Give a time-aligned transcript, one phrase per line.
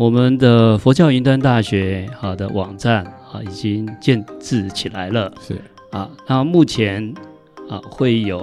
[0.00, 5.30] 我们的佛教云端大学好的网站啊，已经建制起来了。
[5.46, 5.54] 是
[5.90, 7.12] 啊，那目前
[7.68, 8.38] 啊会有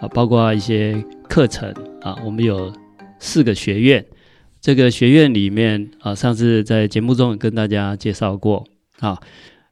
[0.00, 2.72] 啊，包括一些课程啊，我们有
[3.20, 4.04] 四个学院。
[4.60, 8.66] 这个学院里面啊，上次在节目中跟大家介绍过
[8.98, 9.16] 啊。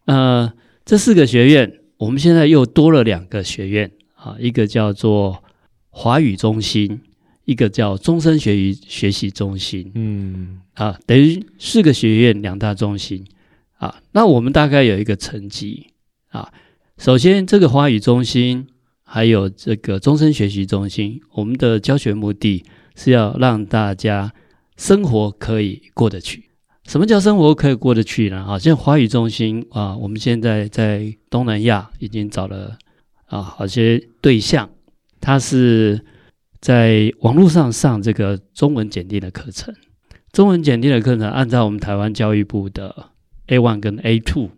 [0.05, 0.53] 呃，
[0.85, 5.43] 这四个学院，我们现在又多了两个学院啊，一个叫做
[5.91, 7.01] 华语中心。
[7.49, 13.25] 一个叫终身学习学习中心，嗯，啊，等于四个学院两大中心，
[13.79, 15.87] 啊，那我们大概有一个层级，
[16.29, 16.53] 啊，
[16.99, 18.67] 首先这个华语中心
[19.03, 22.63] 还有这个终身学习中心，我们的教学目的
[22.95, 24.31] 是要让大家
[24.77, 26.51] 生活可以过得去。
[26.85, 28.45] 什么叫生活可以过得去呢？
[28.47, 32.77] 啊，像华语中心啊，我们现在在东南亚已经找了
[33.25, 34.69] 啊好些对象，
[35.19, 36.05] 他是。
[36.61, 39.73] 在网络上上这个中文检定的课程，
[40.33, 43.11] 中文检定的课程按照我们台湾教育部的
[43.47, 44.51] A one 跟 A two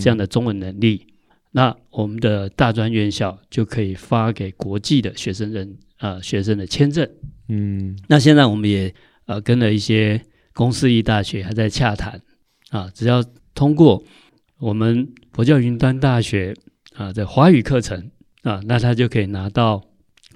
[0.00, 1.14] 这样的中文能力，嗯、
[1.52, 7.08] 那我们的大专院校就可以发给国际的学生人呃学生的签证。
[7.48, 8.92] 嗯，那现在我们也
[9.26, 10.20] 呃跟了一些
[10.52, 12.20] 公私立大学还在洽谈
[12.70, 14.02] 啊，只要通过
[14.58, 16.54] 我们佛教云端大学
[16.94, 18.10] 啊的华语课程
[18.42, 19.82] 啊，那他就可以拿到。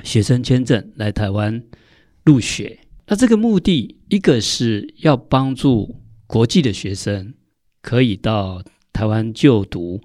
[0.04, 1.62] 学生签证来台湾
[2.24, 5.96] 入学，那这个目的一个是要帮助
[6.26, 7.34] 国际的学生
[7.82, 10.00] 可以到台湾就读，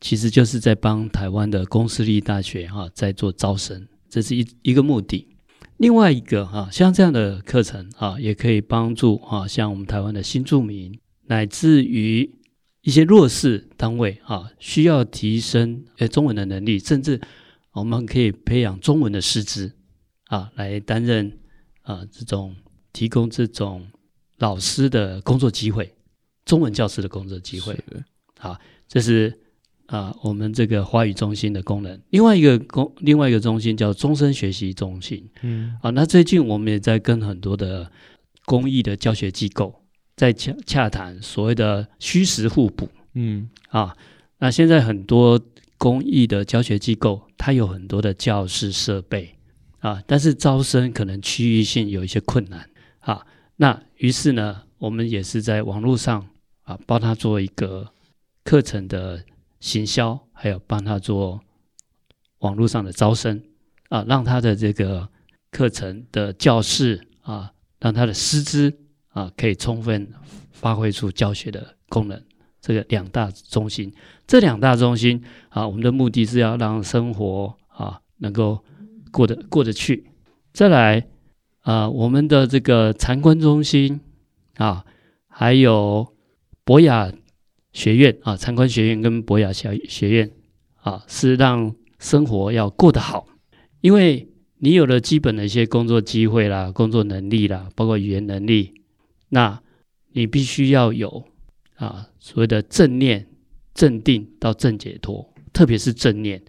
[0.00, 5.28] 其实就是在帮台湾的公私立大学哈在做招生，这是一一个目的。
[5.76, 12.30] 另外一个哈，像这样的课程啊，也可以帮助哈，像我们台湾的新住民，乃至于
[12.82, 17.20] 一些弱势单位啊，需要提升呃中文的能力，甚至。
[17.74, 19.72] 我们可以培养中文的师资
[20.28, 21.30] 啊，来担任
[21.82, 22.54] 啊这种
[22.92, 23.84] 提供这种
[24.38, 25.92] 老师的工作机会，
[26.44, 27.76] 中文教师的工作机会。
[28.38, 29.36] 好，这是
[29.86, 32.00] 啊我们这个华语中心的功能。
[32.10, 35.28] 另外一个公，另外一个中心叫终身学习中心。
[35.42, 37.90] 嗯，啊，那最近我们也在跟很多的
[38.44, 39.82] 公益的教学机构
[40.14, 42.88] 在洽洽谈所谓的虚实互补。
[43.14, 43.96] 嗯，啊，
[44.38, 45.40] 那现在很多。
[45.76, 49.36] 公益的教学机构，它有很多的教室设备
[49.80, 52.66] 啊，但是招生可能区域性有一些困难
[53.00, 53.26] 啊。
[53.56, 56.26] 那于是呢，我们也是在网络上
[56.62, 57.86] 啊，帮他做一个
[58.44, 59.22] 课程的
[59.60, 61.38] 行销，还有帮他做
[62.38, 63.38] 网络上的招生
[63.90, 65.06] 啊，让他的这个
[65.50, 68.74] 课程的教室啊，让他的师资
[69.08, 70.10] 啊，可以充分
[70.50, 72.24] 发挥出教学的功能。
[72.64, 73.92] 这个两大中心，
[74.26, 78.64] 这两大中心啊，我们的目的是要让生活啊能够
[79.12, 80.06] 过得过得去。
[80.54, 81.06] 再来
[81.60, 84.00] 啊，我们的这个禅观中心
[84.56, 84.82] 啊，
[85.28, 86.14] 还有
[86.64, 87.12] 博雅
[87.74, 90.30] 学院啊，禅观学院跟博雅小学院
[90.76, 93.26] 啊，是让生活要过得好。
[93.82, 94.26] 因为
[94.56, 98.72] 你有了基本的一些工作机会啦、工作能力啦，包括语言能力，
[99.28, 99.60] 那
[100.12, 101.24] 你必须要有。
[101.84, 103.26] 啊，所谓的正念、
[103.74, 106.42] 正定到正解脱，特别是正念，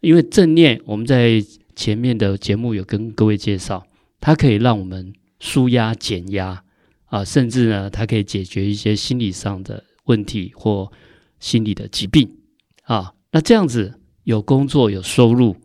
[0.00, 1.40] 因为正念我们在
[1.76, 3.86] 前面的节目有跟各位介绍，
[4.20, 6.64] 它可以让我们舒压、减压
[7.06, 10.90] 啊，甚至呢，它可以解决一些心理上的问题或
[11.38, 12.28] 心理的疾病
[12.82, 13.14] 啊。
[13.30, 15.56] 那这样子有工作、有收入，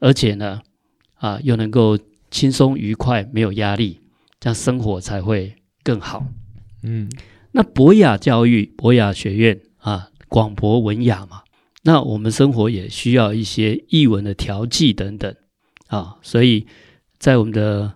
[0.00, 0.62] 而且呢，
[1.14, 1.98] 啊，又能够
[2.30, 3.98] 轻松愉快、没有压力，
[4.38, 6.24] 这样生活才会更好。
[6.84, 7.10] 嗯。
[7.52, 11.42] 那博雅教育、博雅学院啊，广博文雅嘛，
[11.82, 15.34] 那我们生活也需要一些译文的调剂等等
[15.86, 16.66] 啊，所以
[17.18, 17.94] 在我们的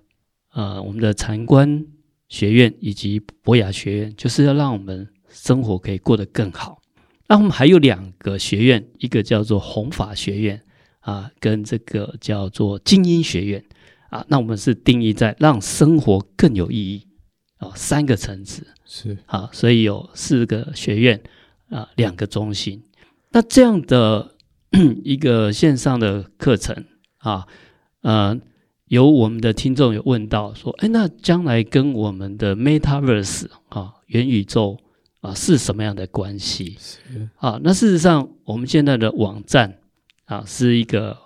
[0.53, 1.85] 呃我们的禅观
[2.29, 6.81] 学院以及博雅学院，就是要让我们生活可以过得更好。
[7.29, 10.61] 那我们还有两个学院，一个叫做弘法学院
[11.01, 13.63] 啊，跟这个叫做精英学院
[14.09, 17.07] 啊，那我们是定义在让生活更有意义。
[17.63, 21.23] 哦，三个层次是啊，所以有四个学院
[21.71, 22.83] 啊，两个中心。
[23.31, 24.35] 那这样的
[25.05, 26.85] 一个线上的课程
[27.19, 27.47] 啊，
[28.01, 28.37] 呃，
[28.87, 34.79] 有我们的听众有问到说，哎，那将来跟我们的 Metaverse 啊，元宇宙
[35.21, 36.77] 啊，是什么样的关系？
[36.81, 39.79] 是啊，那事实上，我们现在的网站
[40.25, 41.17] 啊，是一个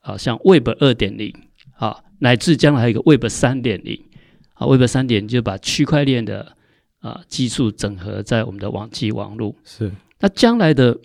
[0.00, 1.34] 啊，像 Web 二点零
[1.76, 4.02] 啊，乃至将来还有一个 Web 三点零。
[4.62, 6.56] 啊，Web 三点就把区块链的
[7.00, 9.54] 啊技术整合在我们的网际网络。
[9.64, 10.98] 是，那将来的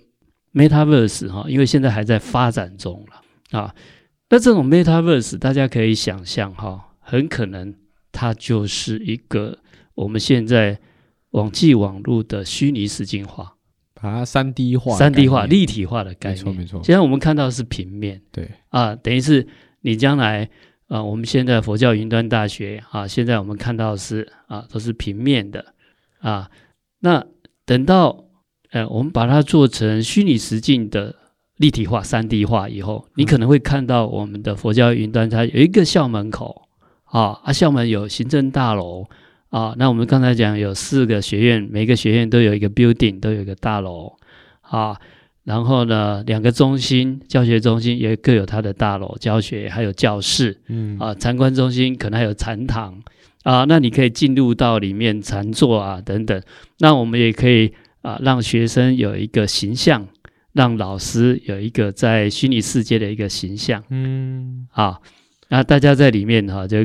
[0.53, 3.73] Metaverse 哈，因为现在还在发展中了啊。
[4.29, 7.73] 那这种 Metaverse 大家可以想象哈，很可能
[8.11, 9.57] 它就是一个
[9.95, 10.79] 我们现在
[11.31, 13.55] 网际网络的虚拟实境化，
[13.93, 16.45] 把它三 D 化、三 D 化、立体化的概念。
[16.45, 16.83] 没错，没错。
[16.83, 19.47] 现在我们看到的是平面，对啊，等于是
[19.81, 20.49] 你将来
[20.87, 25.73] 啊，我们现在佛教云端大学啊，现在我们看到是啊，都是平面的
[26.19, 26.49] 啊。
[26.99, 27.25] 那
[27.65, 28.25] 等到
[28.71, 31.15] 呃，我们把它做成虚拟实境的
[31.57, 36.63] 立体化、三 D 化以后，你可能会看到我们的佛教云端，它有一个校门口。
[37.05, 39.07] 啊，啊，校门有行政大楼
[39.47, 39.73] 啊。
[39.77, 44.13] 那我们刚才讲有四个学院，每个学院都有一个 building，都有一个大楼
[44.59, 44.99] 啊。
[45.47, 53.01] 然后呢，两个中心，教学中心也各有它的大楼，教学还有教室，嗯啊，参观中心可能还有禅堂
[53.43, 53.63] 啊。
[53.63, 56.43] 那你可以进入到里面禅坐啊等等。
[56.79, 57.71] 那我们也可以
[58.01, 60.05] 啊，让学生有一个形象，
[60.51, 64.99] 让老师有一个在虚拟世界的一个形象，嗯啊。
[65.47, 66.79] 那大家在里面哈，就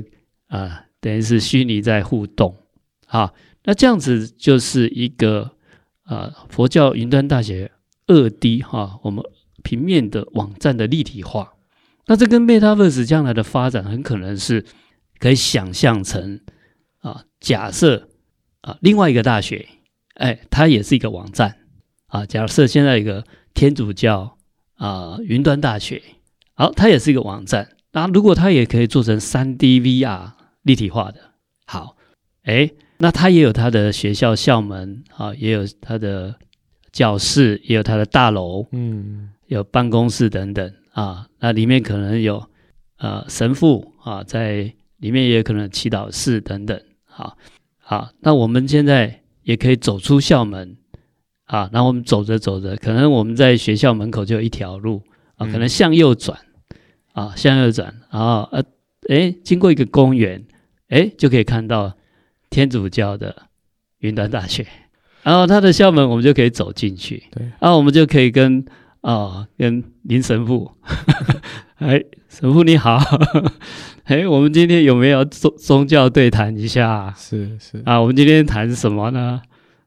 [0.46, 2.54] 啊，等于是虚拟在互动，
[3.08, 5.50] 好，那这样子就是一个
[6.04, 7.68] 啊，佛教云端大学
[8.12, 9.24] 二 D 哈，我们
[9.62, 11.54] 平面的网站的立体化。
[12.06, 14.64] 那这跟 Metaverse 将来的发展，很可能是
[15.18, 16.40] 可以想象成
[17.00, 18.08] 啊，假设
[18.60, 19.68] 啊，另外一个大学，
[20.14, 21.58] 哎，它也是一个网站
[22.06, 22.26] 啊。
[22.26, 23.24] 假设现在一个
[23.54, 24.36] 天主教
[24.74, 26.02] 啊云端大学，
[26.54, 27.76] 好，它也是一个网站。
[27.92, 30.32] 那如果它也可以做成三 D VR
[30.62, 31.20] 立体化的，
[31.66, 31.96] 好，
[32.42, 36.36] 哎，那它也有它的学校校门啊，也有它的
[36.92, 42.46] 教室，也有它的大楼，嗯，有办公室等等啊，那里面可能有
[42.98, 47.36] 呃神父啊，在里面也有可能祈祷室等等，好，
[47.78, 50.76] 好，那我们现在也可以走出校门
[51.46, 55.02] 啊，然后我们走着走着，可能我们在学校门口就有一条路
[55.36, 56.38] 啊，可能向右转。
[57.14, 58.64] 啊，向右转，然后呃，
[59.10, 60.42] 诶，经过一个公园，
[60.88, 61.94] 诶，就可以看到
[62.48, 63.36] 天主教的
[63.98, 64.66] 云端大学，
[65.22, 68.64] 然后他的校门我们就可以走进去，对，然后我们就可以跟
[69.00, 70.70] 啊、哦，跟林神父，
[71.78, 72.98] 哎，神父你好，
[74.04, 77.12] 哎，我们今天有没有宗宗教对谈一下？
[77.16, 79.40] 是是啊，我们今天谈什么呢？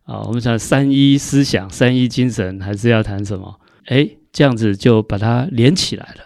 [0.04, 3.60] 啊，我们想三一思想、三一精神，还是要谈什么？
[3.86, 6.26] 哎，这样子就把它连起来了。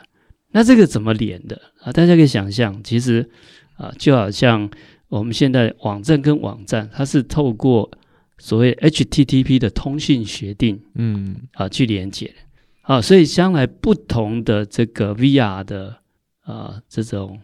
[0.51, 1.91] 那这个怎么连的啊？
[1.91, 3.29] 大家可以想象，其实
[3.77, 4.69] 啊，就好像
[5.09, 7.89] 我们现在网站跟网站，它是透过
[8.39, 12.33] 所谓 HTTP 的通信协定，嗯，啊，去连接的。
[12.81, 15.97] 啊，所以将来不同的这个 VR 的
[16.41, 17.39] 啊，这种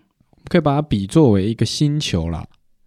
[0.48, 2.44] 可以把它比作为一个星球啦，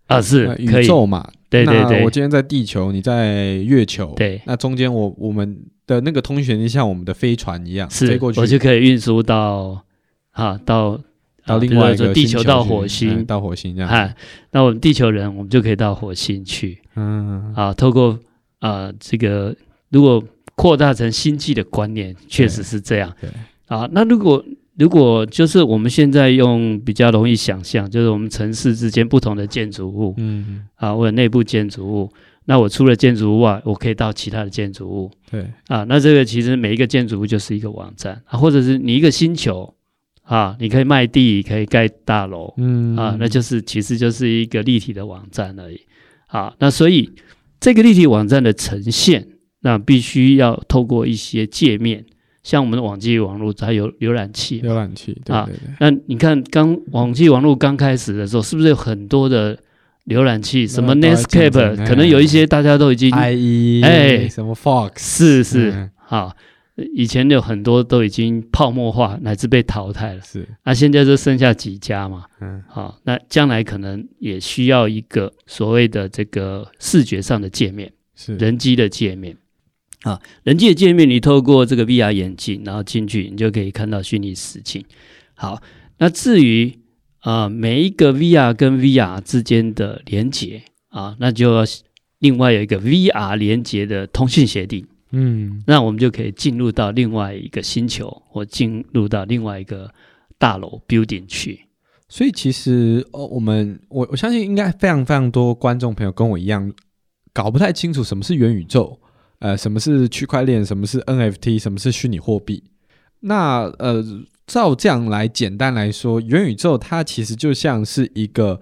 [0.06, 1.30] 啊，是宇宙嘛？
[1.48, 5.56] 对对对，我今天在地球，你在月球，对，那中间我我们
[5.86, 9.84] 的那个通讯协定像我们的飞船一样，飞过去，我就可以运输到。
[10.32, 11.00] 啊，到
[11.48, 13.90] 到另外一个地球到火星，嗯、到火星这样。
[13.90, 14.14] 啊，
[14.50, 16.78] 那我们地球人，我们就可以到火星去。
[16.94, 18.18] 嗯，啊，透过
[18.58, 19.56] 啊这个，
[19.90, 20.22] 如果
[20.54, 23.10] 扩大成星际的观念，确实是这样。
[23.20, 23.30] 对。
[23.66, 24.44] 啊，那如果
[24.76, 32.12] 如果就是我们现在用比较容易想象，就是我们城市之间不同的建筑物，嗯，啊，或者内部建筑物，
[32.44, 35.10] 那我除了建筑物外，我可以到其他的建筑物。
[35.30, 35.46] 对。
[35.68, 39.74] 啊，那这个其实每一个建筑物就是一个网站啊，或者是你一个星球。
[40.28, 45.80] 啊，你可以卖地，可以盖大楼，嗯啊，那就是其实就是一个立体的网站而已。
[46.26, 47.10] 啊，那所以
[47.58, 49.26] 这个立体网站的呈现，
[49.60, 52.04] 那必须要透过一些界面，
[52.42, 55.18] 像我们的网际网络，它有浏览器，浏览器。
[55.28, 55.48] 啊，
[55.80, 59.58] 那你看刚网际网络刚开始的时候，是不是有很多的
[60.08, 60.66] 浏览器？
[60.66, 66.36] 什么 Netscape，可能有一些大家都已经 IE，哎，什么 Fox，是是，好。
[66.94, 70.20] 以前有很多都已经泡沫化，乃至被淘汰了。
[70.22, 72.26] 是，那、啊、现在就剩下几家嘛。
[72.40, 79.36] 嗯，好，那将来可能也需要一个所谓的这个视觉上的界面，是人机的界面。
[80.02, 84.84] 啊，人机的界面，你透过这个 VR 眼镜，然后进去，你就可以看到虚拟实境。
[85.34, 85.60] 好，
[85.98, 86.78] 那至于
[87.18, 91.64] 啊，每一个 VR 跟 VR 之间的连接啊，那就要
[92.20, 94.86] 另外有一个 VR 连接的通讯协定。
[95.10, 99.90] 嗯，那我们就可以进入到另外一个星球，或进入到另外一个
[100.36, 101.60] 大楼 building 去。
[102.08, 106.72] 所以其实哦，我们我我相信应该非常非常多观众朋友跟我一样，
[107.32, 108.98] 搞不太清楚什么是元宇宙，
[109.38, 112.64] 呃，什么是区块链，什么是 NFT，什么是虚拟货币。
[113.20, 114.04] 那呃，
[114.46, 118.60] 照这样来简单来说，元宇宙它其实就像是一个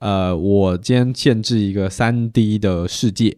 [0.00, 3.36] 呃，我今天建制一个三 D 的世界。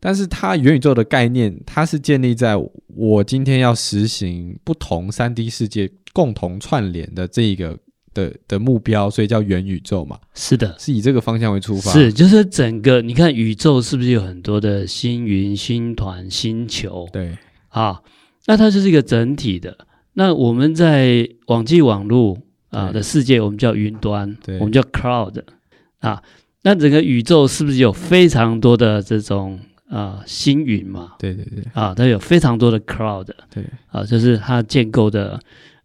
[0.00, 2.56] 但是它元宇宙的概念，它是建立在
[2.96, 7.78] 我今天要实行不同三 D 世界共同串联的这一个
[8.14, 10.18] 的的目标，所以叫元宇宙嘛。
[10.34, 11.92] 是的，是以这个方向为出发。
[11.92, 17.06] 是，就是整个你看宇宙是不是有很多的星云、星团、星球？
[17.12, 17.36] 对
[17.68, 18.00] 啊，
[18.46, 19.86] 那它就是一个整体的。
[20.14, 22.36] 那我们在网际网络
[22.70, 25.42] 啊的世界，我们叫云端，对我们叫 cloud
[26.00, 26.22] 啊。
[26.62, 29.58] 那整个宇宙是不是有非常多的这种
[29.90, 31.14] 啊星云嘛？
[31.18, 33.64] 对对对，啊，它有非常多的 cloud，对。
[33.88, 35.38] 啊，就是它建构的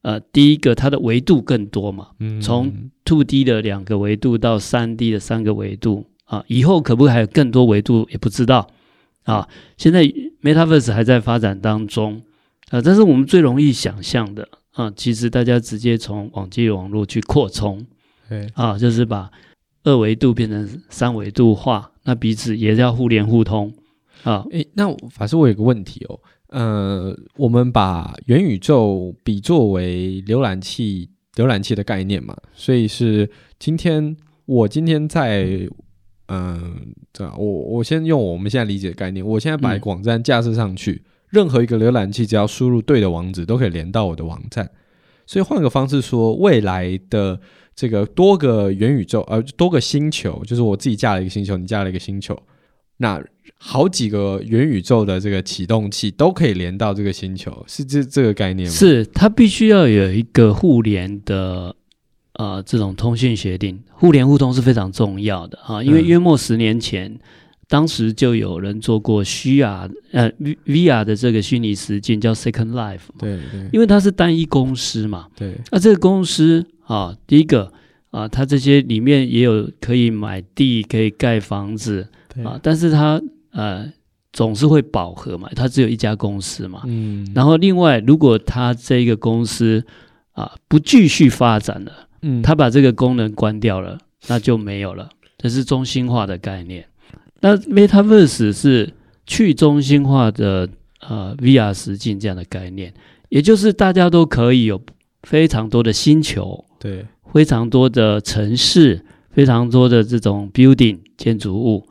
[0.03, 2.71] 呃，第一个它的维度更多嘛，嗯，从
[3.03, 8.69] two D 的两个维度到三 D 的三个维度啊，以后可不可以还有更多维度也不知道。
[9.23, 9.49] 啊。
[9.77, 10.03] 现在
[10.43, 12.21] Metaverse 还在发展当中
[12.69, 17.85] 啊，但是我们最容易想象的啊，其实大家直接从网际网络去扩充，
[18.29, 18.47] 对。
[18.53, 19.31] 啊，就是把。
[19.87, 23.71] 二维度变成三维度化，那彼此也要互联互通
[24.25, 24.45] 啊。
[24.51, 26.19] 诶、欸，那法师，我有个问题哦。
[26.49, 34.15] 呃，我们把元宇宙比作为浏览器，浏览器的概念嘛，所以是今天
[34.45, 35.67] 我今天在，
[36.27, 44.69] 嗯，这、呃、我我先用我们现在理解的概念，我现在把网站架设上去，嗯、任何一个浏览器只要输入对的网址，都可以连到我的网站。
[45.25, 47.39] 所以换个方式说，未来的。
[47.77, 52.33] 这个多个元宇宙，呃，多个星球，就是我自己架了一个星球，你架了一个星球，
[52.95, 53.21] 那
[53.57, 58.75] 好几个元宇宙的这个启动器都可以连到这个星球，是这这个概念吗？
[58.75, 61.75] 是，它必须要有一个互联的，
[62.33, 67.19] 呃，这种通讯协定，互联互通是非常重要的啊，因为约莫十年前，嗯、
[67.67, 76.65] 当时就有人做过虚啊，呃，V VR 的这个虚拟实境叫 Second Life，对对，因为它是单一公司嘛，对，那这个公司。
[76.87, 77.73] 啊，第一个
[78.11, 82.07] 啊，它这些里面也有可以买地，可以盖房子
[82.43, 83.19] 啊，但是它
[83.55, 83.91] 呃
[84.31, 86.83] 总是会饱和嘛，它只有一家公司嘛。
[86.85, 87.25] 嗯。
[87.33, 89.83] 然后另外，如果它这个公司
[90.33, 93.97] 啊不继续发展了，嗯，它把这个功能关掉了，
[94.27, 95.09] 那就没有了。
[95.37, 96.85] 这是中心化的概念。
[97.39, 98.91] 那 Metaverse 是
[99.25, 100.67] 去中心化的
[100.99, 102.93] 呃 VR 实境这样的概念，
[103.29, 104.81] 也就是大家都可以有
[105.23, 106.65] 非常多的星球。
[106.79, 111.87] 对，非常多的城市，非常多的这种 building 建筑物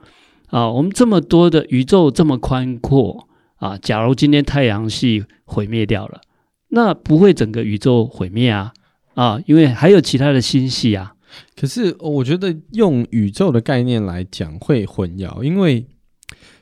[0.55, 6.21] 啊，我们这么多的宇宙这么宽阔啊，假如今天太阳系毁灭掉了，
[6.69, 8.73] 那不会整个宇宙毁灭啊
[9.15, 11.17] 啊，因为还有其他的星系啊。
[11.57, 15.85] 可是我觉得用宇宙的概念来讲会混淆，因为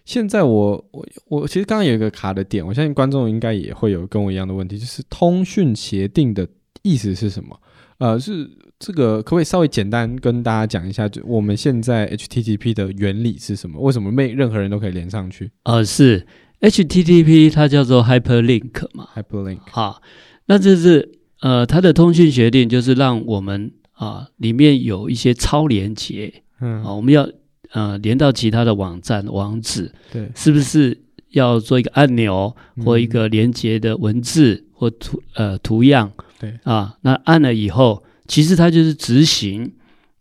[0.07, 6.49] 现在我我我其实刚刚有一个卡的点，我相信观众应该也会有跟我一样的问题，就是通讯协定的
[6.83, 7.59] 意思是什么？
[7.99, 11.09] 呃，是这个，可不可以稍微简单跟大家讲一下？
[11.09, 13.81] 就我们现在 HTTP 的原理是什么？
[13.81, 15.51] 为什么没任何人都可以连上去？
[15.63, 16.27] 呃，是
[16.61, 19.61] HTTP，它叫做 Hyperlink 嘛，Hyperlink。
[19.71, 20.03] 好，
[20.47, 27.29] 那这是呃，它的通讯协定就是让我们啊，里面有一些超连接，嗯，啊，我们要
[27.71, 36.11] 呃连到其他的网站网址，对，是不是要做一个按钮或一个连接的文字或图呃图样？
[36.43, 36.59] 对。
[36.65, 39.73] 啊，那按了以后，其实它就是执行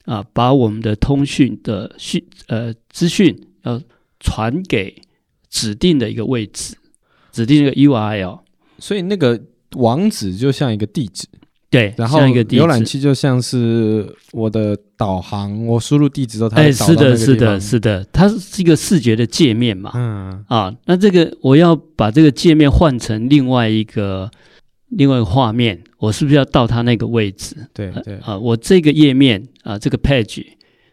[0.06, 3.82] 啊，把我们的通讯的讯呃资讯要
[4.20, 5.02] 传给
[5.50, 6.76] 指定的一个位置，
[7.32, 8.40] 指定一个 URL，
[8.78, 9.42] 所以那个
[9.78, 11.26] 网址就像一个地址，
[11.72, 16.58] 对，然后浏览器就像是我的导航，我输入地址之后，它。
[16.58, 20.46] 哎，是的，是的，是的，它是一个视觉的界面嘛，嗯。
[20.48, 24.30] 啊，那这个我要把这个界面换成另外一个。
[24.92, 27.56] 另外一个画面，我是不是要到它那个位置？
[27.74, 30.46] 对对啊，我这个页面啊，这个 page，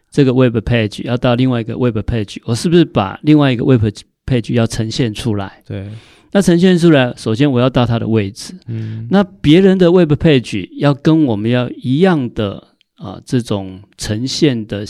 [0.09, 3.83] 这个 web page 要到另外一个 web page，我是不是把另外一个 web
[4.25, 5.61] page 要呈现出来？
[5.65, 5.89] 对，
[6.31, 8.53] 那呈现出来，首先我要到它的位置。
[8.67, 14.85] 嗯，那别人的 web page 要跟我们要一样的啊，这种呈现的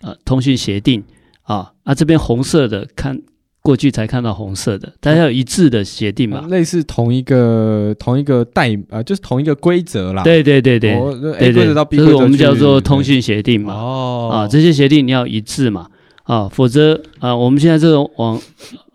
[0.00, 1.04] 啊通讯协定
[1.42, 3.20] 啊，啊这边红色的看。
[3.62, 6.46] 过去才看到红色的，大家有一致的协定嘛？
[6.48, 10.22] 类似同一个同一个代啊，就是同一个规则啦。
[10.22, 13.74] 对对对对，对对，这是我们叫做通讯协定嘛。
[13.74, 15.88] 哦，啊，这些协定你要一致嘛，
[16.22, 18.40] 啊，否则啊，我们现在这种网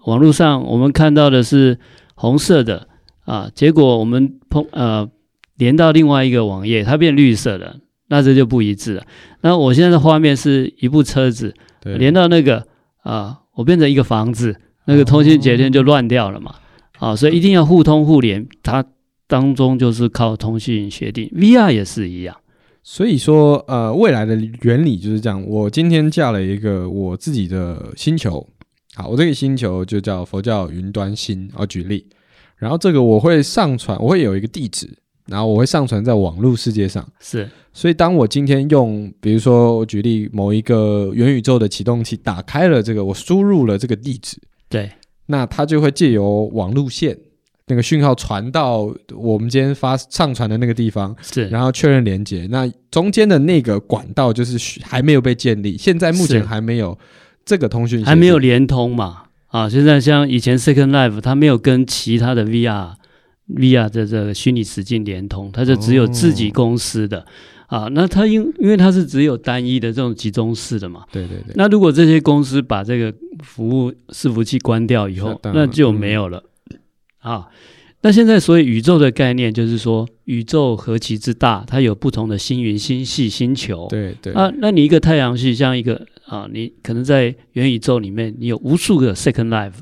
[0.05, 1.77] 网络上我们看到的是
[2.15, 2.87] 红色的
[3.25, 5.07] 啊，结果我们碰呃
[5.57, 9.03] 连到另外一个网页，它变绿色的，那这就不一致了。
[9.41, 11.53] 那我现在的画面是一部车子
[11.83, 12.65] 连到那个
[13.03, 13.41] 啊。
[13.55, 16.55] 我变成一个房子，那个通信节点就乱掉了嘛，
[16.99, 18.85] 啊、哦，所以一定要互通互联，它
[19.27, 22.35] 当中就是靠通信协定，VR 也是一样。
[22.83, 25.43] 所以说，呃，未来的原理就是这样。
[25.47, 28.47] 我今天架了一个我自己的星球，
[28.93, 32.05] 好，我这个星球就叫佛教云端星，我举例，
[32.57, 34.87] 然后这个我会上传，我会有一个地址，
[35.27, 37.07] 然后我会上传在网络世界上。
[37.19, 44.37] 是，所以当我今天用，比如说我举例某一个元宇宙的启动器打开了这个，我输入了这个地址，
[44.69, 44.91] 对，
[45.27, 47.17] 那它就会借由网路线
[47.67, 52.47] 那个讯号传到我们今天发上传的那个地方，是，然后确认连接。
[52.51, 56.97] 那中间的那个管道就是还没有被建立，现在目前还没有
[57.43, 59.23] 这个通讯，还没有连通嘛？
[59.47, 62.93] 啊，现在像以前 Second Life，它没有跟其他的 VR。
[63.53, 67.19] VR 的这个虚拟实境联通，它就只有自己公司的、
[67.69, 67.87] 哦、啊。
[67.91, 71.05] 那它因因为它是只有单一的这种集中式的嘛。
[71.11, 71.53] 对对对。
[71.55, 76.79] 那如果这些公司把这个服务伺服器关掉以后，那就没有了、嗯、
[77.19, 77.47] 啊。
[78.01, 83.87] 那现在所以宇宙的概念，就是说宇宙何其之大，它有不同的星云、星系、星球。
[83.89, 84.33] 对对。
[84.33, 89.73] 啊，那你一个太阳系像一个啊，你可能在元宇宙里面，你有无数个 Second Life。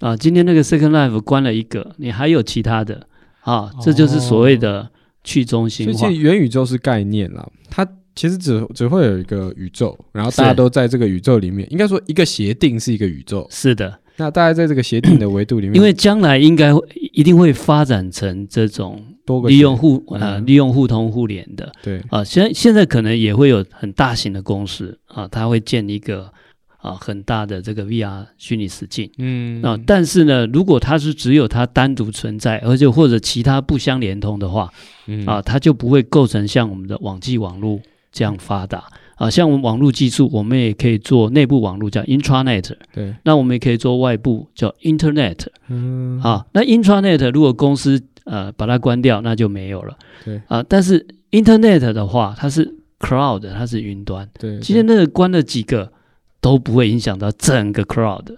[0.00, 3.06] 啊，今天那个 Second Life 关了一个，你还有其他的
[3.42, 4.88] 啊，这就是所谓的
[5.22, 5.92] 去中心化。
[5.92, 11.70] 所以元宇宙是概念啦，它其实只只会有一个宇宙，然后大家都在这个宇宙里面。
[11.70, 13.46] 应该说一个协定是一个宇宙。
[13.50, 16.72] 是的，那大家在这个协定的维度里面，因为将来应该
[17.12, 21.70] 一定会发展成这种多个利用互呃利用互通互联的。
[21.82, 26.32] 对啊，现在现在可能也会有很大型的公司啊，它会建一个。
[26.80, 34.72] 啊，很大的这个 VR 虚拟实境，嗯，啊，但是呢，如果它是只有它单独存在，而且或者其他不相连通的话，
[35.06, 37.78] 嗯，啊，它就不会构成像我们的网际网络
[38.10, 38.84] 这样发达。
[39.16, 49.94] 啊，像我们网络技术，我们也可以做内部网络叫 intranet，对，那我们也可以做外部叫 internet，嗯，啊，那 intranet 如果公司呃把它关掉，那就没有了，
[50.24, 55.92] 对，啊，但是 internet 的话，它是 cloud，它是云端，对，今天那个关了几个。
[56.40, 58.36] 都不会影响到整个 crowd。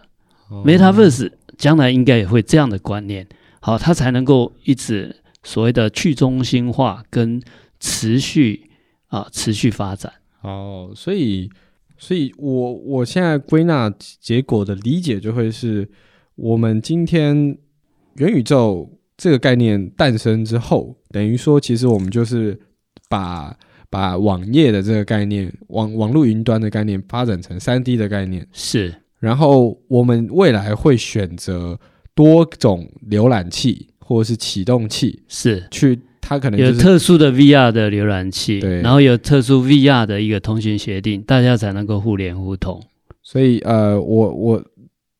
[0.50, 3.26] Metaverse 将来应该也会这样的观念，
[3.60, 7.42] 好，它才能够一直所谓的去中心化跟
[7.80, 8.70] 持续
[9.06, 10.12] 啊持续发展。
[10.42, 11.48] 哦，所以，
[11.96, 15.88] 所以我我现在归纳结果的理解就会是，
[16.34, 17.56] 我们今天
[18.16, 22.60] 元宇宙这个概念诞生之后，等于说其实我们就是
[23.08, 23.56] 把。
[23.92, 28.46] 把网页的这个概念，网网络云端的概念发展成三 D 的概念。
[28.50, 31.78] 是，然后我们未来会选择
[32.14, 35.68] 多种浏览器或者是启动器是。
[35.70, 42.82] 去，它可能、就是、有特殊的 VR 的浏览器，对，然后有特殊 VR 的一个通讯协定，大家才能够互联互通。
[43.22, 44.64] 所以呃，我我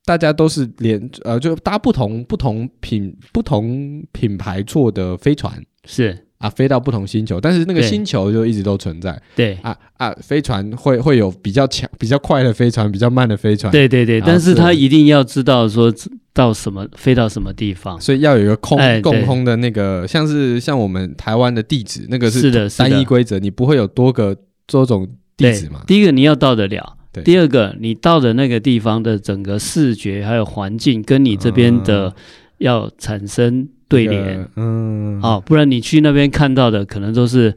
[0.06, 5.62] 大家都是连呃，就搭不同不同品不同品牌做的飞船。
[5.84, 6.26] 是。
[6.42, 9.16] 啊，飞到不同星球，但是那个星球就一直都存在。
[9.36, 13.70] 对啊啊，飞船会会有比较强、比较快的飞船，比较慢的飞船。
[13.70, 15.94] 对对对，但是他一定要知道说
[16.32, 25.84] 到什么飞到什么地方，所以要有一个空、哎、共通的那个，像是像我们台湾的地址，那个是的单一规则，你不会有多个多种地址嘛？
[25.86, 32.12] 第一个你要到得了，对第二个你到的那个地方的整个视觉还有环境跟你这边的
[32.58, 33.68] 要产生。
[33.92, 37.50] 对联，嗯，啊，不然你去那边看到的可能都是，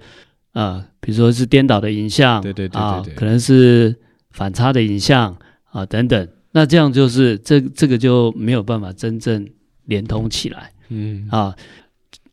[0.52, 3.96] 啊、呃，比如说是颠倒的影像，对对对，对，啊，可能是
[4.32, 5.38] 反差的影像
[5.72, 9.48] 啊等等，那这样就是这这个就没有办法真正
[9.86, 11.56] 连通起来，嗯，啊，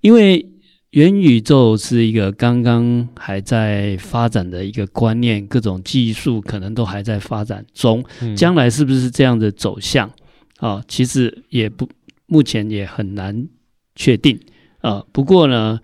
[0.00, 0.44] 因为
[0.90, 10.10] 元宇宙是一个刚刚还在发展的一个观念，各种技术可能都还在发展中，嗯、将来是不是这样的走向
[10.58, 10.82] 啊？
[10.88, 11.88] 其实也不，
[12.26, 13.46] 目前也很难。
[13.94, 14.40] 确定
[14.80, 15.78] 啊、不过呢，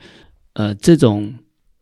[0.55, 1.35] 呃，这种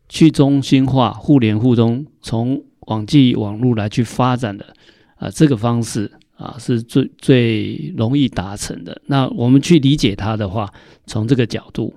[0.07, 4.65] 去中心化、互联互通，从网际网络来去发展的
[5.15, 9.01] 啊、呃，这个方式啊，是最最容易达成的。
[9.07, 10.71] 那我们去理解它的话，
[11.07, 11.91] 从这个角度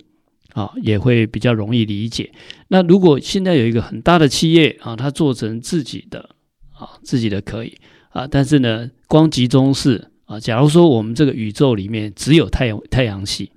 [0.54, 2.32] 啊，也会比较容易理解。
[2.68, 6.30] 那如果现在有一个很大的企业啊，它做成自己的
[6.72, 7.76] 啊，自己的可以
[8.08, 13.52] 啊，但是呢，光集中式啊，假如说我们这个宇宙里面只有太阳太阳系。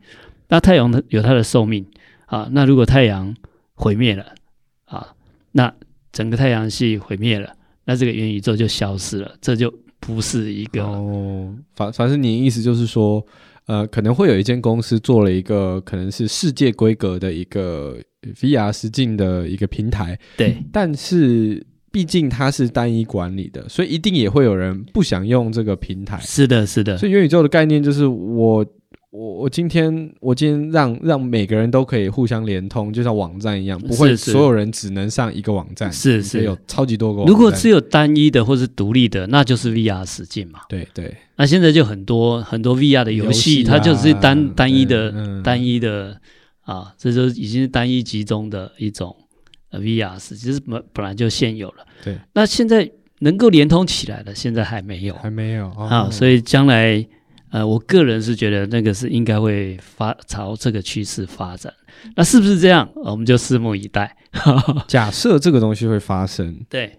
[0.49, 1.85] 那太阳的有它的寿命
[2.25, 3.33] 啊，那如果太阳
[3.73, 4.25] 毁灭了
[4.85, 5.15] 啊，
[5.51, 5.73] 那
[6.11, 11.55] 整个太阳系毁灭了，那这个元宇宙就消失了，这就不是一个哦。
[11.75, 13.25] 反反正你的意思就是说，
[13.65, 17.97] 呃，可能会有一间公司做了一个可能是世界规格的一个
[18.39, 26.19] VR 实境的一个平台，对，但是毕竟它是单一管理的，所以一定也会有人不想用这个平台。
[26.19, 26.97] 是的，是的。
[26.97, 28.65] 所以元宇宙的概念就是我。
[29.13, 35.93] 我我今天我今天让让每个人都可以互相连通，就像网站一样，不会所有人只能上一个网站。
[35.93, 37.31] 是是，有超级多个网站。
[37.31, 40.61] 如果只有单一的或是独立的，那就是 VR 实境嘛。
[40.67, 41.15] 对对。
[41.35, 46.19] 那现在就很多很多 VR 的游戏，啊、它就是单单一的、嗯、单一的
[46.61, 49.15] 啊，这就已经是单一集中的一种
[49.69, 51.85] 呃 VR，其实本本来就现有了。
[52.03, 57.05] 对，那现在能够连通起来的，现在还没有，还没有、哦、啊，所以将来
[57.53, 61.71] 呃，我个人是觉得那个是应该会发朝这个趋势发展。
[62.15, 62.89] 那是不是这样？
[62.95, 64.17] 我们就拭目以待。
[64.89, 66.91] 假设这个东西会发生，对。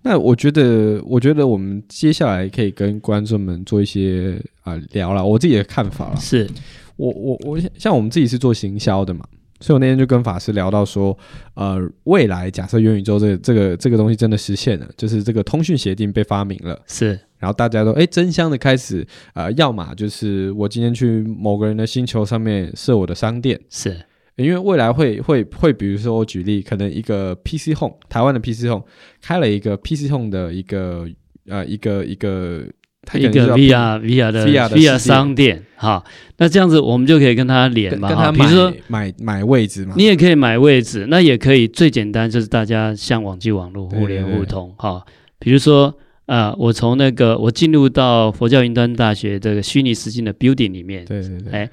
[0.00, 6.16] 那我觉得，我觉得我们接下来可以跟观众们做一些啊、呃、聊了我自己的看法了。
[6.16, 6.48] 是
[6.96, 9.26] 我我我像我们自己是做行销的嘛，
[9.60, 11.16] 所以我那天就跟法师聊到说，
[11.52, 23.96] 呃，未来假设元宇宙这个、这个这个东西真的实现了，就是这个通讯协定被发明了，是，然后大家都哎争相的开始呃，要么就是我今天去某个人的星球上面设我的商店，是。
[24.36, 28.84] 因为未来会会会，比如说我举例，可能一个 PC Home，台湾的 PC Home
[29.20, 31.08] 开了一个 PC Home 的一个
[31.48, 32.62] 呃一个一个
[33.02, 36.04] 它一个 VR VR 的 VR 的 VR 商店，哈，
[36.36, 45.04] 那这样子我们就可以跟他连嘛，哈，比如说买买位置嘛，你也可以买位置，那也可以最简单就是大家像网际网络互联互通，哈，
[45.40, 45.92] 比如说
[46.28, 51.70] 呃，我从那个我进入到佛教云端大学这个虚拟实境的 building 里面，对对对，哎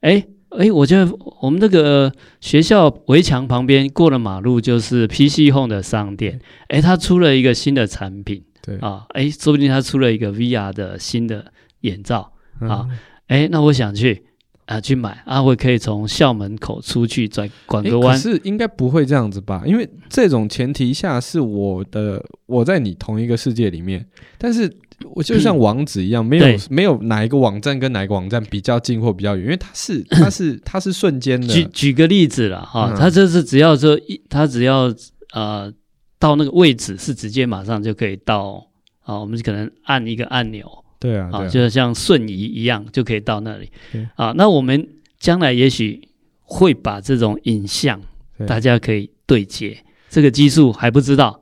[0.00, 0.26] 哎。
[0.50, 1.06] 哎，我觉得
[1.42, 6.40] 我们这个学校围墙旁边过了马路就是 PC Home 的商店。
[6.68, 12.88] 哎，他出了一个新的产品，对啊，哎，说不定他出了一个 VR 的新的眼罩啊。
[13.26, 14.22] 哎、嗯，那我想去
[14.68, 18.16] 啊去买啊，我可以从校门口出去转拐个弯。
[18.16, 19.62] 是应该不会这样子吧？
[19.66, 24.06] 因为这种前提下是我的我在你同一个世界里面，
[24.38, 24.72] 但是。
[25.14, 31.46] 我就像网址一样，没有没有哪一个网站跟哪一个网站比较近或比较远，因为它是它是 它是瞬间的。
[31.46, 34.92] 举举个例子了哈，它就是只要说一，它只要
[35.34, 35.72] 呃
[36.18, 38.66] 到那个位置是直接马上就可以到
[39.04, 40.66] 啊，我们可能按一个按钮，
[40.98, 43.70] 对啊，啊，就像瞬移一样就可以到那里。
[44.16, 46.08] 啊，那我们将来也许
[46.42, 48.00] 会把这种影像
[48.46, 51.40] 大家可以对接，这个技术还不知道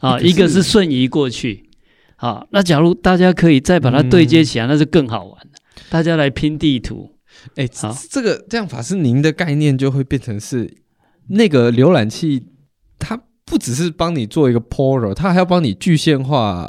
[0.00, 1.64] 啊， 一个是瞬移过去。
[2.16, 5.52] 啊，那假如大家可以再把它对接起来，嗯、那就更好玩了。
[5.88, 7.12] 大家来拼地图，
[7.54, 10.78] 哎、欸，好，这个这样法师您的概念就会变成是
[11.28, 12.44] 那个浏览器，
[12.98, 16.68] 它不只是帮你做一个 portal，它还要帮你具现化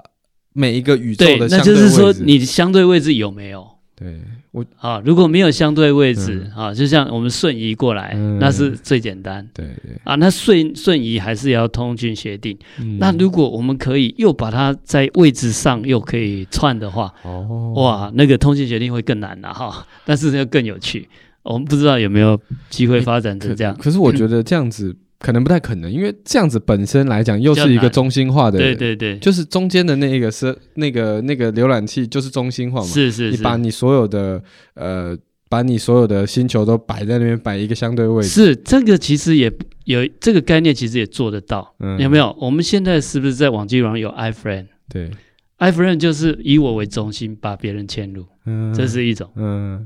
[0.59, 1.47] 每一个宇宙的相对位置。
[1.47, 3.65] 对，那就是说你相对位置有没有？
[3.95, 4.19] 对。
[4.51, 9.47] 我啊，如果没有相对位置、嗯、啊，就像我们瞬移过来，嗯、那是最简单。
[9.53, 12.57] 对对啊，那瞬瞬移还是要通讯协定。
[12.79, 19.85] 嗯、那如果我们可以又把它在位置上又可以串的话，哦，哇，那个通讯协定会更难了哈。
[20.03, 21.07] 但是要更有趣，
[21.43, 22.39] 我们不知道有没有
[22.71, 23.75] 机会发展成这样。
[23.75, 24.95] 可，可是我觉得这样子。
[25.19, 34.41] 可能不太可能，因为这样子本身来讲又是一个中心化的，对对对，就是中间的那一个是那个那个浏览器就是中心化嘛，是是是，你把你所有的
[34.75, 35.17] 呃，
[35.49, 39.51] 把你所有的星球都摆在那边，摆一个相对位置，是这个其实也
[39.83, 42.33] 有这个概念，其实也做得到，嗯、有没有？
[42.39, 44.67] 我们现在是不是在网际网有 iFriend？
[44.87, 45.11] 对
[45.57, 49.85] ，iFriend 就是以我为中心，把别人迁入，嗯，这是一种，嗯，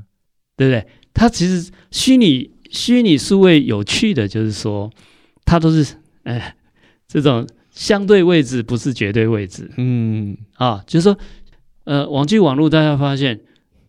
[0.56, 0.86] 对不对？
[1.12, 4.88] 它其实虚拟虚拟数位有趣的就是说。
[5.44, 6.56] 它都是 哎，
[7.06, 10.36] 这种相对位置不是绝对位置，嗯。
[10.54, 11.18] 啊，就是说，
[11.84, 13.40] 呃，网际网络大家发现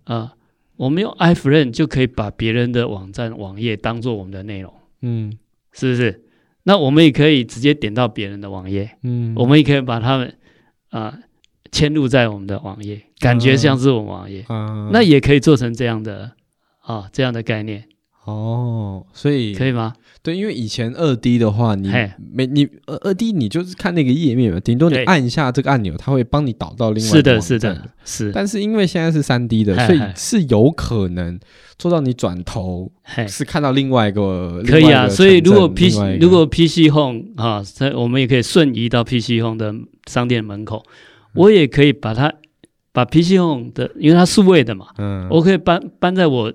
[0.05, 0.33] 啊，
[0.77, 5.37] 我们用 iFrame 就可以把别人的网站网页当做我们的内容，嗯，
[5.71, 6.23] 是不是？
[6.63, 10.35] 那我们也可以直接点到别人的网页，嗯，我们也可以把他们
[10.89, 11.19] 啊
[11.71, 16.31] 嵌入在我们的网页，感觉像是我们网页，嗯，那也可以做成这样的
[16.79, 17.87] 啊这样的概念。
[18.25, 19.93] 哦，所以可以吗？
[20.23, 21.87] 对，因为以前二 D 的话，你
[22.33, 27.17] 没你二二 D，你就是看那个页面嘛，顶多你按一下这个按钮，它会帮你导到另外一个。
[27.17, 28.31] 是的，是的，是。
[28.31, 31.39] 但是因为现在是三 D 的，所以是有可能
[31.77, 32.91] 做到你转头
[33.27, 34.63] 是看到另外一个。
[34.65, 37.61] 可以啊，所以如果 PC 如果 PC Home 啊，
[37.95, 39.71] 我们也可以瞬移到 PC Home 的
[40.07, 40.83] 商店门口，
[41.35, 42.33] 我也可以把它
[42.91, 46.51] 把 PC Home 的，因为它数位的嘛，嗯，我可以搬搬在我。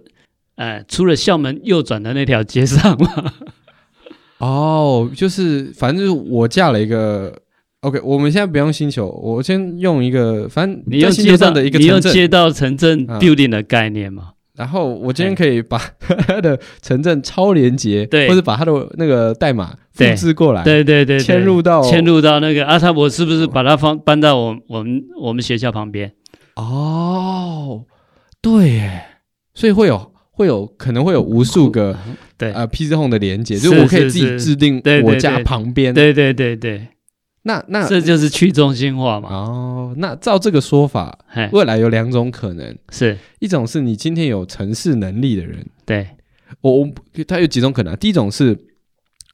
[0.61, 3.33] 哎，出了校门右转的那条街上嘛。
[4.37, 7.35] 哦，就是反正就是我架了一个
[7.81, 14.33] ，OK，我们现在不用星球，我先用一个，反正你用街道的一个，你用街道城镇 building 的概念嘛。
[14.55, 15.79] 然后我今天可以把
[16.27, 26.13] 它的城镇超连接， 对，或者把它的那个代码复制过来，对对对，迁入到迁入到那个阿他，我是不是把它放搬到我我们我们学校旁边？
[26.57, 27.87] 哦，
[28.43, 29.05] 对耶，
[29.55, 30.13] 所以会有。
[30.41, 31.95] 会有可能会有无数个
[32.39, 32.51] 对。
[32.53, 35.93] 呃 PC Home 的连接，就是我可以自己制定我家旁边。
[35.93, 36.89] 对对对对，
[37.43, 39.29] 那那这就是去中心化嘛。
[39.29, 41.19] 哦，那照这个说法，
[41.53, 43.19] 未来有两种可能，是。
[43.41, 46.09] 一种是你今天有城市能力的人，对，
[46.63, 46.89] 我我
[47.29, 48.59] 它有几种可能，第一种是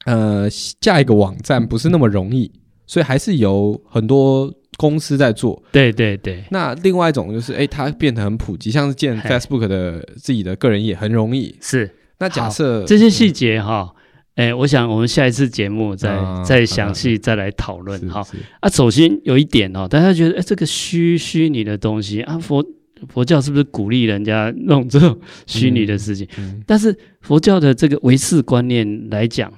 [0.07, 0.49] 呃
[0.81, 2.51] 架一个网站不是那么容易，
[2.85, 5.63] 所以还是有很多公司在做。
[5.73, 6.45] 对对对。
[6.51, 11.57] 那另外一种就是，哎，它变得很普及，像是建 Facebook 的自己的个人也很容易。
[11.61, 11.91] 是。
[12.19, 13.93] 那假设这些细节哈。
[14.37, 18.23] 哎，我想我们下一次节目再、啊、再详细再来讨论哈。
[18.61, 22.63] 啊，首先有一点哦，大家觉得哎，这个虚虚拟的东西啊，佛
[23.09, 26.29] 佛教是不是鼓励人家弄这种虚拟的事情？
[26.37, 29.51] 嗯嗯、但是佛教的这个唯识观念来讲，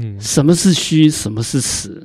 [0.00, 2.04] 嗯，什么是虚，什么是实，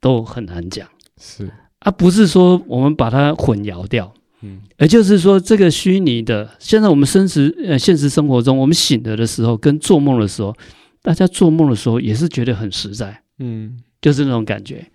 [0.00, 0.88] 都很难讲。
[1.20, 1.48] 是
[1.80, 10.56] 啊，不是说我们把它混淆掉，嗯，也就是说这个虚拟的，现在我们生实呃现实生活中，我们醒了的时候跟做梦的时候。
[11.02, 14.86] 大家做梦的时候也是觉得很实在，嗯，就是那种感觉。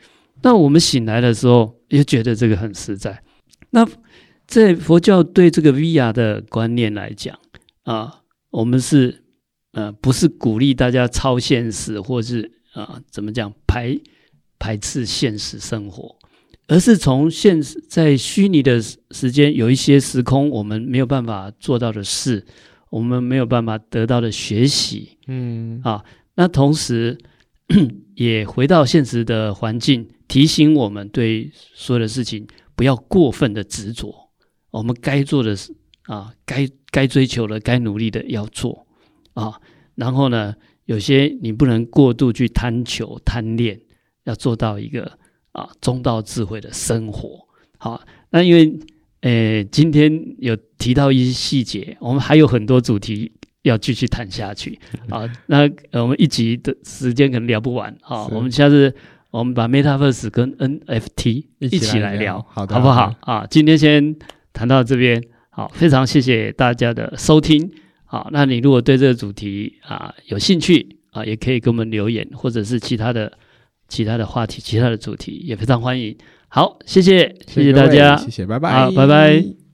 [0.44, 3.24] 那我们醒来的时候也觉得这个很实在。
[3.72, 3.84] 那
[4.46, 7.36] 在佛教对这个 VR 的观念来讲
[7.86, 8.22] 啊，
[8.52, 9.24] 我们是
[9.72, 14.00] 呃不是鼓励大家超现实，或是啊怎么讲排
[14.60, 16.16] 排斥现实生活，
[16.68, 22.46] 而是从现实在虚拟的时间有一些时空我们没有办法做到的事。
[22.92, 27.18] 我们没有办法得到的学习，嗯啊，那同时
[28.16, 34.32] 也回到现实的环境，提醒我们对所有的事情不要过分的执着。
[34.72, 38.88] 我们该做的事啊，该该追求的、该努力的要做
[39.34, 39.60] 啊。
[39.96, 43.82] 然后呢，有些你不能过度去贪求、贪恋，
[44.24, 45.20] 要做到一个
[45.56, 47.48] 啊中道智慧的生活。
[47.80, 48.80] 好，那因为。
[49.22, 53.32] 呃，今天有提到一些细节，我们还有很多主题
[53.64, 54.78] 要继续谈下去
[55.10, 55.28] 啊。
[55.48, 55.68] 那
[56.00, 58.28] 我们一集的时间可能聊不完啊。
[58.28, 58.94] 我们下次
[59.32, 63.48] 我们把 Metaverse 跟 NFT 一起来聊，好的，好不好啊？
[63.50, 64.16] 今天先
[64.54, 67.72] 谈到这边，好，非常谢谢大家的收听。
[68.04, 73.36] 好，那你如果对这个主题啊有兴趣啊，也可以给我们留言，或者是其他的
[73.88, 76.16] 其他的话题、其他的主题，也非常欢迎。
[76.48, 79.65] 好，谢谢，谢谢大家，谢谢，拜拜，好，拜拜。